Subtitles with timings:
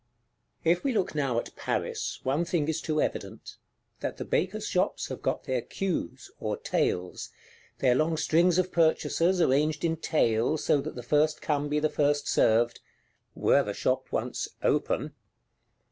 [0.63, 3.57] If we look now at Paris, one thing is too evident:
[3.99, 7.29] that the Baker's shops have got their Queues, or Tails;
[7.77, 11.87] their long strings of purchasers, arranged in tail, so that the first come be the
[11.87, 15.13] first served,—were the shop once open!